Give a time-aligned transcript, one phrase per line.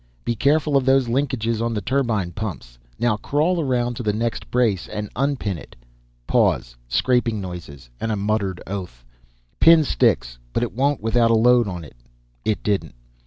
[0.25, 2.79] Be careful of those linkages on the turbine pumps.
[2.97, 5.75] Now crawl around to the next brace and unpin it."
[6.25, 9.05] Pause, scraping noises, and a muttered oath.
[9.59, 11.95] "Pin sticks, but it won't without a load on it."
[12.43, 12.95] It didn't.